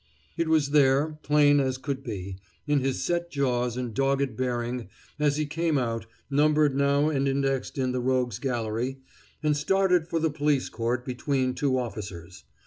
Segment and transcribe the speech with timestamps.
[0.35, 4.89] It was there, plain as could be, in his set jaws and dogged bearing
[5.19, 8.97] as he came out, numbered now and indexed in the rogues' gallery,
[9.43, 12.45] and started for the police court between two officers.